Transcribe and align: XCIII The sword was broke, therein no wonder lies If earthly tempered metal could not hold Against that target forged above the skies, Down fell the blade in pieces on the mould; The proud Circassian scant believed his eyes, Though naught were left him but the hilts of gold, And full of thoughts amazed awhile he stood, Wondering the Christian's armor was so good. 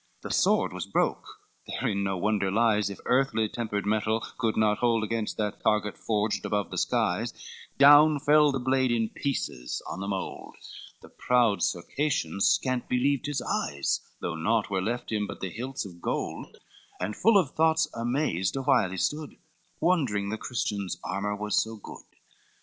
XCIII 0.23 0.27
The 0.29 0.33
sword 0.33 0.73
was 0.73 0.85
broke, 0.87 1.27
therein 1.67 2.03
no 2.03 2.17
wonder 2.17 2.49
lies 2.51 2.89
If 2.89 2.97
earthly 3.05 3.47
tempered 3.47 3.85
metal 3.85 4.21
could 4.39 4.57
not 4.57 4.79
hold 4.79 5.03
Against 5.03 5.37
that 5.37 5.61
target 5.61 5.95
forged 5.95 6.43
above 6.43 6.71
the 6.71 6.79
skies, 6.79 7.35
Down 7.77 8.17
fell 8.19 8.51
the 8.51 8.57
blade 8.57 8.89
in 8.91 9.09
pieces 9.09 9.79
on 9.87 9.99
the 9.99 10.07
mould; 10.07 10.55
The 11.03 11.09
proud 11.09 11.61
Circassian 11.61 12.39
scant 12.41 12.89
believed 12.89 13.27
his 13.27 13.43
eyes, 13.43 13.99
Though 14.21 14.33
naught 14.33 14.71
were 14.71 14.81
left 14.81 15.11
him 15.11 15.27
but 15.27 15.39
the 15.39 15.51
hilts 15.51 15.85
of 15.85 16.01
gold, 16.01 16.57
And 16.99 17.15
full 17.15 17.37
of 17.37 17.51
thoughts 17.51 17.87
amazed 17.93 18.55
awhile 18.55 18.89
he 18.89 18.97
stood, 18.97 19.35
Wondering 19.79 20.29
the 20.29 20.37
Christian's 20.39 20.97
armor 21.03 21.35
was 21.35 21.61
so 21.61 21.75
good. 21.75 22.05